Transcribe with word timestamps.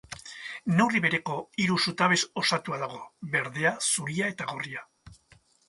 Neurri 0.79 1.01
bereko 1.05 1.35
hiru 1.65 1.77
zutabez 1.83 2.17
osatuta 2.43 2.81
dago: 2.85 3.03
berdea, 3.37 3.77
zuria 3.91 4.33
eta 4.37 4.51
gorria. 4.57 4.85